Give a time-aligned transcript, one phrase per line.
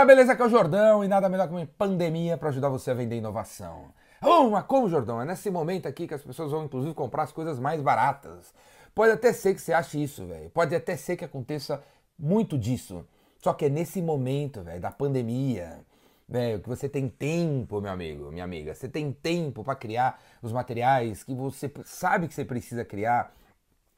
[0.00, 0.32] Galera, beleza?
[0.32, 3.16] Aqui é o Jordão e nada melhor que uma pandemia para ajudar você a vender
[3.16, 3.92] inovação.
[4.22, 5.20] Oh, mas como, Jordão?
[5.20, 8.54] É nesse momento aqui que as pessoas vão, inclusive, comprar as coisas mais baratas.
[8.94, 10.48] Pode até ser que você ache isso, velho.
[10.50, 11.82] Pode até ser que aconteça
[12.18, 13.06] muito disso.
[13.38, 15.80] Só que é nesse momento, velho, da pandemia,
[16.26, 18.74] velho, que você tem tempo, meu amigo, minha amiga.
[18.74, 23.34] Você tem tempo para criar os materiais que você sabe que você precisa criar.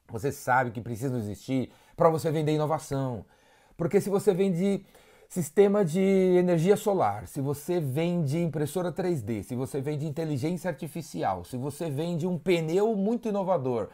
[0.09, 3.25] Você sabe que precisam existir para você vender inovação.
[3.77, 4.85] Porque se você vende
[5.33, 11.57] sistema de energia solar, se você vende impressora 3D, se você vende inteligência artificial, se
[11.57, 13.89] você vende um pneu muito inovador,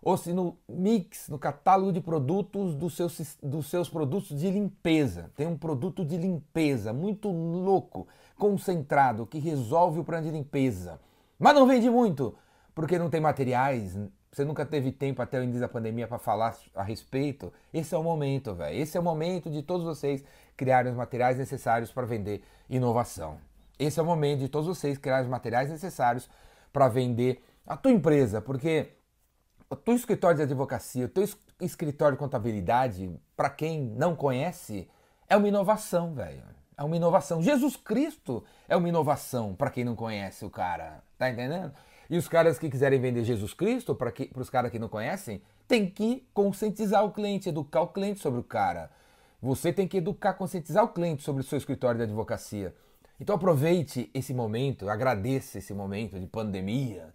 [0.00, 5.28] ou se no mix, no catálogo de produtos dos seus, dos seus produtos de limpeza,
[5.34, 8.06] tem um produto de limpeza muito louco,
[8.38, 11.00] concentrado, que resolve o problema de limpeza,
[11.36, 12.32] mas não vende muito,
[12.76, 13.98] porque não tem materiais,
[14.30, 17.98] você nunca teve tempo até o início da pandemia para falar a respeito, esse é
[17.98, 18.78] o momento, velho.
[18.78, 20.22] Esse é o momento de todos vocês
[20.54, 23.38] criarem os materiais necessários para vender inovação.
[23.78, 26.28] Esse é o momento de todos vocês criarem os materiais necessários
[26.70, 28.92] para vender a tua empresa, porque
[29.70, 31.26] o teu escritório de advocacia, o teu
[31.58, 34.86] escritório de contabilidade, para quem não conhece,
[35.30, 36.42] é uma inovação, velho.
[36.76, 37.40] É uma inovação.
[37.40, 41.02] Jesus Cristo é uma inovação para quem não conhece o cara.
[41.16, 41.72] Tá entendendo?
[42.08, 45.90] E os caras que quiserem vender Jesus Cristo, para os caras que não conhecem, tem
[45.90, 48.90] que conscientizar o cliente, educar o cliente sobre o cara.
[49.42, 52.74] Você tem que educar, conscientizar o cliente sobre o seu escritório de advocacia.
[53.18, 57.14] Então aproveite esse momento, agradeça esse momento de pandemia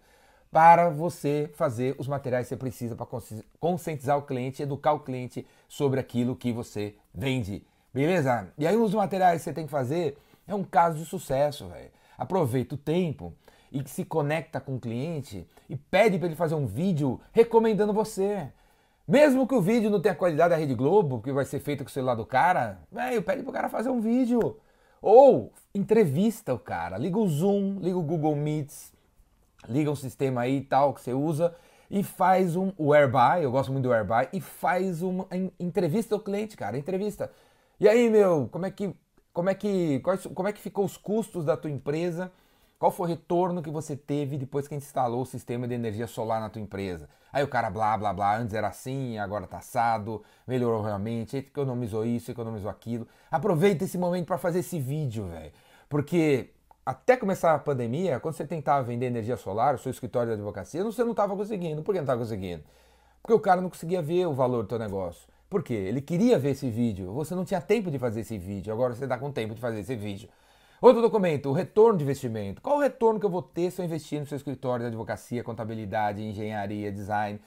[0.50, 3.06] para você fazer os materiais que você precisa para
[3.58, 7.66] conscientizar o cliente, educar o cliente sobre aquilo que você vende.
[7.94, 8.52] Beleza?
[8.58, 11.68] E aí um dos materiais que você tem que fazer é um caso de sucesso,
[11.68, 11.90] velho.
[12.18, 13.32] Aproveita o tempo
[13.72, 17.92] e que se conecta com o cliente e pede para ele fazer um vídeo recomendando
[17.92, 18.48] você.
[19.08, 21.90] Mesmo que o vídeo não tenha qualidade da Rede Globo, que vai ser feito com
[21.90, 24.58] o celular do cara, velho, pede pro cara fazer um vídeo.
[25.00, 28.92] Ou entrevista o cara, liga o Zoom, liga o Google Meets,
[29.68, 31.54] liga um sistema aí e tal que você usa
[31.92, 35.28] e faz um o eu gosto muito do Airbuy, e faz uma
[35.60, 37.30] entrevista ao cliente, cara, entrevista.
[37.78, 38.94] E aí, meu, como é que
[39.30, 40.00] como é que
[40.34, 42.32] como é que ficou os custos da tua empresa?
[42.82, 46.40] Qual foi o retorno que você teve depois que instalou o sistema de energia solar
[46.40, 47.08] na tua empresa?
[47.32, 52.04] Aí o cara blá blá blá, antes era assim, agora tá assado, melhorou realmente, economizou
[52.04, 53.06] isso, economizou aquilo.
[53.30, 55.52] Aproveita esse momento para fazer esse vídeo, velho.
[55.88, 56.50] Porque
[56.84, 60.82] até começar a pandemia, quando você tentava vender energia solar, o seu escritório de advocacia,
[60.82, 61.84] você não estava conseguindo.
[61.84, 62.64] Por que não estava conseguindo?
[63.22, 65.28] Porque o cara não conseguia ver o valor do teu negócio.
[65.48, 65.74] Por quê?
[65.74, 69.04] Ele queria ver esse vídeo, você não tinha tempo de fazer esse vídeo, agora você
[69.04, 70.28] está com tempo de fazer esse vídeo.
[70.82, 72.60] Outro documento, o retorno de investimento.
[72.60, 75.44] Qual o retorno que eu vou ter se eu investir no seu escritório de advocacia,
[75.44, 77.40] contabilidade, engenharia, design?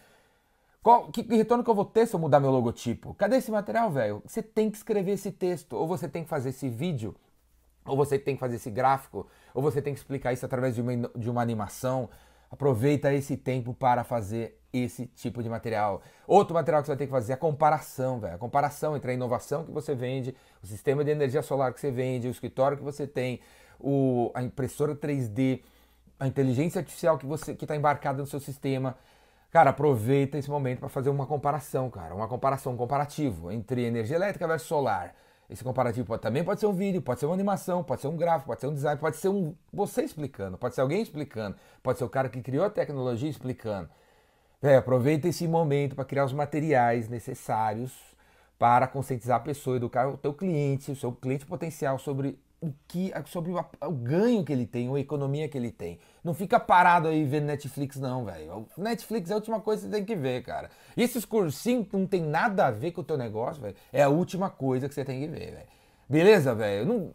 [0.82, 3.14] Qual, que, que retorno que eu vou ter se eu mudar meu logotipo?
[3.16, 4.24] Cadê esse material, velho?
[4.26, 7.14] Você tem que escrever esse texto, ou você tem que fazer esse vídeo,
[7.84, 10.82] ou você tem que fazer esse gráfico, ou você tem que explicar isso através de
[10.82, 12.10] uma, de uma animação.
[12.50, 16.02] Aproveita esse tempo para fazer esse tipo de material.
[16.28, 18.36] Outro material que você vai ter que fazer é a comparação, velho.
[18.36, 21.92] A comparação entre a inovação que você vende, o sistema de energia solar que você
[21.92, 23.40] vende, o escritório que você tem,
[23.80, 25.62] o, a impressora 3D,
[26.20, 28.96] a inteligência artificial que você que está embarcada no seu sistema.
[29.52, 32.14] Cara, aproveita esse momento para fazer uma comparação, cara.
[32.14, 35.16] Uma comparação, um comparativo entre energia elétrica versus solar.
[35.50, 38.18] Esse comparativo pode, também pode ser um vídeo, pode ser uma animação, pode ser um
[38.18, 42.00] gráfico, pode ser um design, pode ser um você explicando, pode ser alguém explicando, pode
[42.00, 43.90] ser o cara que criou a tecnologia explicando.
[44.62, 48.16] É, aproveita esse momento para criar os materiais necessários
[48.58, 53.12] para conscientizar a pessoa, educar o teu cliente, o seu cliente potencial sobre o que,
[53.28, 56.00] sobre o, o ganho que ele tem, a economia que ele tem.
[56.24, 58.68] Não fica parado aí vendo Netflix não, velho.
[58.78, 60.70] Netflix é a última coisa que você tem que ver, cara.
[60.96, 64.10] E esses cursinhos não tem nada a ver com o teu negócio, velho, é a
[64.10, 65.68] última coisa que você tem que ver, velho.
[66.08, 66.86] Beleza, velho?
[66.86, 67.12] Não,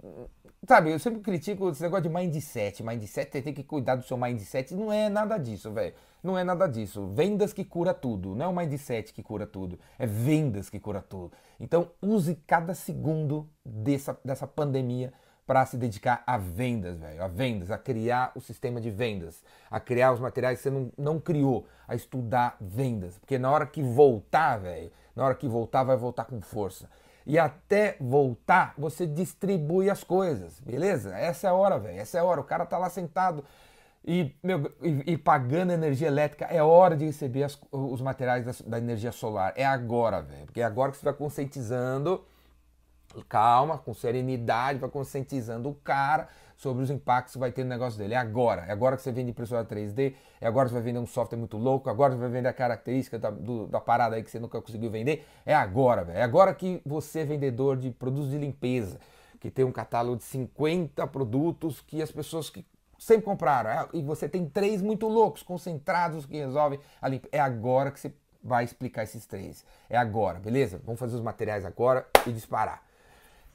[0.68, 2.82] Sabe, eu sempre critico esse negócio de mindset.
[2.82, 4.74] Mindset, tem que cuidar do seu mindset.
[4.74, 5.94] Não é nada disso, velho.
[6.22, 7.06] Não é nada disso.
[7.08, 8.36] Vendas que cura tudo.
[8.36, 9.78] Não é o mindset que cura tudo.
[9.98, 11.32] É vendas que cura tudo.
[11.58, 15.12] Então, use cada segundo dessa, dessa pandemia
[15.50, 17.24] para se dedicar a vendas, velho.
[17.24, 19.42] A vendas, a criar o sistema de vendas.
[19.68, 21.66] A criar os materiais que você não, não criou.
[21.88, 23.18] A estudar vendas.
[23.18, 26.88] Porque na hora que voltar, velho, na hora que voltar, vai voltar com força
[27.26, 31.16] e até voltar, você distribui as coisas, beleza?
[31.18, 31.98] Essa é a hora, velho.
[31.98, 32.40] Essa é a hora.
[32.40, 33.44] O cara tá lá sentado
[34.04, 36.44] e, meu, e, e pagando energia elétrica.
[36.44, 39.52] É hora de receber as, os materiais da, da, energia solar.
[39.56, 40.46] É agora, velho.
[40.46, 42.24] Porque é agora que você vai conscientizando.
[43.28, 47.98] Calma, com serenidade, vai conscientizando o cara sobre os impactos que vai ter no negócio
[47.98, 48.14] dele.
[48.14, 48.66] É agora.
[48.66, 51.38] É agora que você vende impressora 3D, é agora que você vai vender um software
[51.38, 54.38] muito louco, agora você vai vender a característica da, do, da parada aí que você
[54.38, 55.26] nunca conseguiu vender.
[55.44, 56.18] É agora, velho.
[56.18, 59.00] É agora que você, vendedor de produtos de limpeza,
[59.40, 62.64] que tem um catálogo de 50 produtos que as pessoas que
[62.98, 63.70] sempre compraram.
[63.70, 67.26] É, e você tem três muito loucos, concentrados, que resolvem a limpa.
[67.32, 68.12] É agora que você
[68.44, 69.64] vai explicar esses três.
[69.88, 70.80] É agora, beleza?
[70.84, 72.89] Vamos fazer os materiais agora e disparar.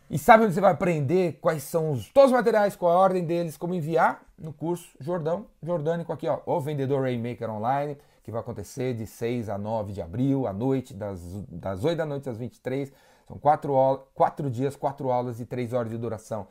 [0.09, 3.25] E sabe onde você vai aprender quais são os, todos os materiais, qual a ordem
[3.25, 4.23] deles, como enviar?
[4.37, 9.49] No curso Jordão, Jordânico aqui, ó, o Vendedor Rainmaker Online, que vai acontecer de 6
[9.49, 11.19] a 9 de abril, à noite, das,
[11.49, 12.93] das 8 da noite às 23.
[13.27, 13.73] São quatro,
[14.13, 16.47] quatro dias, quatro aulas e três horas de duração.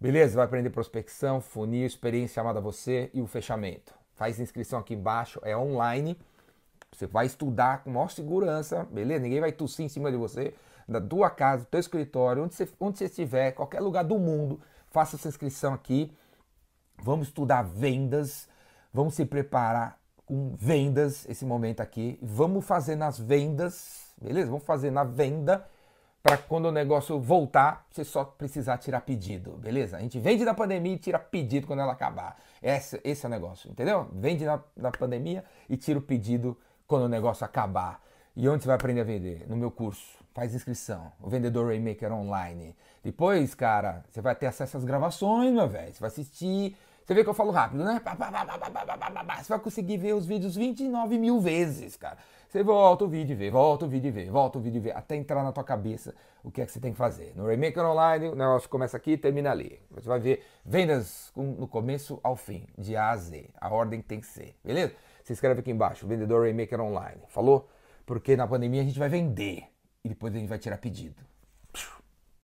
[0.00, 0.36] Beleza?
[0.36, 3.94] Vai aprender prospecção, funil, experiência chamada você e o fechamento.
[4.14, 6.16] Faz inscrição aqui embaixo, é online.
[6.96, 9.20] Você vai estudar com maior segurança, beleza?
[9.20, 10.54] Ninguém vai tossir em cima de você
[10.88, 14.60] da tua casa, do teu escritório, onde você, onde você estiver, qualquer lugar do mundo,
[14.90, 16.12] faça essa inscrição aqui.
[17.02, 18.48] Vamos estudar vendas,
[18.92, 22.18] vamos se preparar com vendas esse momento aqui.
[22.22, 24.50] Vamos fazer nas vendas, beleza?
[24.50, 25.66] Vamos fazer na venda
[26.24, 29.98] para quando o negócio voltar, você só precisar tirar pedido, beleza?
[29.98, 32.38] A gente vende da pandemia e tira pedido quando ela acabar.
[32.62, 34.08] Esse, esse é o negócio, entendeu?
[34.10, 36.56] Vende na, na pandemia e tira o pedido
[36.86, 38.02] quando o negócio acabar.
[38.36, 39.46] E onde você vai aprender a vender?
[39.48, 40.18] No meu curso.
[40.34, 41.12] Faz inscrição.
[41.22, 42.76] O Vendedor Rainmaker Online.
[43.02, 45.94] Depois, cara, você vai ter acesso às gravações, meu velho.
[45.94, 46.76] Você vai assistir.
[47.04, 48.00] Você vê que eu falo rápido, né?
[49.42, 52.16] Você vai conseguir ver os vídeos 29 mil vezes, cara.
[52.48, 54.80] Você volta o vídeo e vê, volta o vídeo e vê, volta o vídeo e
[54.80, 57.32] vê, até entrar na tua cabeça o que é que você tem que fazer.
[57.34, 59.80] No Rainmaker Online, o negócio começa aqui e termina ali.
[59.90, 63.50] Você vai ver vendas no começo ao fim, de A a Z.
[63.60, 64.94] A ordem tem que ser, beleza?
[65.24, 67.22] Se inscreve aqui embaixo, Vendedor Rainmaker Online.
[67.28, 67.66] Falou?
[68.04, 69.64] Porque na pandemia a gente vai vender
[70.04, 71.22] e depois a gente vai tirar pedido.